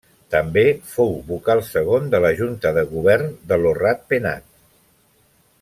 També 0.35 0.61
fou 0.93 1.11
vocal 1.27 1.61
segon 1.67 2.09
de 2.15 2.23
la 2.25 2.33
junta 2.41 2.73
de 2.81 2.87
govern 2.97 3.31
de 3.53 3.63
Lo 3.67 3.77
Rat 3.83 4.05
Penat. 4.15 4.53